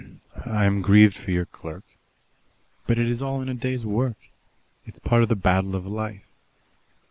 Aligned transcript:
"I 0.47 0.65
am 0.65 0.81
grieved 0.81 1.15
for 1.15 1.29
your 1.29 1.45
clerk. 1.45 1.83
But 2.87 2.97
it 2.97 3.05
is 3.07 3.21
all 3.21 3.39
in 3.39 3.49
the 3.49 3.53
day's 3.53 3.85
work. 3.85 4.17
It's 4.83 4.97
part 4.97 5.21
of 5.21 5.29
the 5.29 5.35
battle 5.35 5.75
of 5.75 5.85
life." 5.85 6.23